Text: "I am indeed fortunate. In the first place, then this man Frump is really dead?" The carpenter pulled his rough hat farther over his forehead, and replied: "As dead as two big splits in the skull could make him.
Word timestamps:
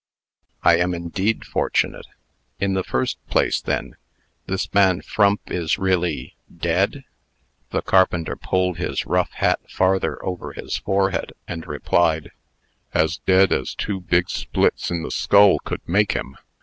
"I 0.63 0.77
am 0.77 0.95
indeed 0.95 1.45
fortunate. 1.45 2.07
In 2.59 2.73
the 2.73 2.83
first 2.83 3.23
place, 3.27 3.61
then 3.61 3.97
this 4.47 4.73
man 4.73 5.01
Frump 5.01 5.51
is 5.51 5.77
really 5.77 6.35
dead?" 6.57 7.03
The 7.69 7.83
carpenter 7.83 8.35
pulled 8.35 8.77
his 8.79 9.05
rough 9.05 9.31
hat 9.33 9.59
farther 9.69 10.17
over 10.25 10.53
his 10.53 10.75
forehead, 10.75 11.33
and 11.47 11.67
replied: 11.67 12.31
"As 12.95 13.19
dead 13.27 13.51
as 13.51 13.75
two 13.75 13.99
big 14.01 14.27
splits 14.31 14.89
in 14.89 15.03
the 15.03 15.11
skull 15.11 15.59
could 15.59 15.87
make 15.87 16.13
him. 16.13 16.35